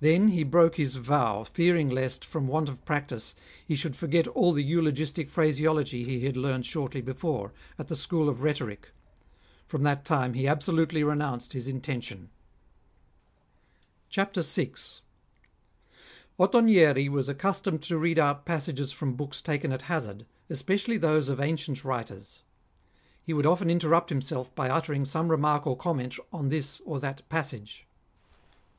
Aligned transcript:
Then 0.00 0.28
he 0.28 0.42
broke 0.42 0.76
his 0.76 0.96
vow, 0.96 1.44
fearing 1.44 1.90
lest, 1.90 2.24
from 2.24 2.48
want 2.48 2.70
of 2.70 2.82
practice, 2.86 3.34
he 3.62 3.76
should 3.76 3.94
forget 3.94 4.26
all 4.28 4.52
the 4.54 4.62
eulogistic 4.64 5.28
phraseology 5.28 6.02
he 6.02 6.24
had 6.24 6.34
learnt 6.38 6.64
shortly 6.64 7.02
before, 7.02 7.52
at 7.78 7.88
the 7.88 7.94
School 7.94 8.30
of 8.30 8.38
Ehetoric. 8.38 8.90
From 9.66 9.82
that 9.82 10.02
time 10.06 10.32
he 10.32 10.48
absolutely 10.48 11.04
renounced 11.04 11.52
his 11.52 11.68
intention. 11.68 12.30
CHAPTEE 14.08 14.40
VI. 14.44 14.72
Ottonieei 16.38 17.10
was 17.10 17.28
accustomed 17.28 17.82
to 17.82 17.98
read 17.98 18.18
out 18.18 18.46
passages 18.46 18.92
from 18.92 19.12
books 19.14 19.42
taken 19.42 19.72
at 19.72 19.82
hazard, 19.92 20.24
especially 20.48 20.96
those 20.96 21.28
of 21.28 21.38
ancient 21.38 21.84
writers. 21.84 22.44
He 23.22 23.34
would 23.34 23.44
often 23.44 23.68
interrupt 23.68 24.08
himself 24.08 24.54
by 24.54 24.70
uttering 24.70 25.04
some 25.04 25.30
remark 25.30 25.66
or 25.66 25.76
comment 25.76 26.16
on 26.32 26.48
this 26.48 26.80
or 26.86 26.98
that 27.00 27.28
passage. 27.28 27.86